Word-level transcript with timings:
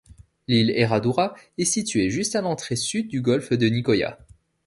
L'île 0.47 0.71
Herradura 0.71 1.35
est 1.59 1.65
située 1.65 2.09
juste 2.09 2.35
à 2.35 2.41
l'entrée 2.41 2.75
sud 2.75 3.07
du 3.07 3.21
golfe 3.21 3.53
de 3.53 3.67
Nicoya. 3.67 4.17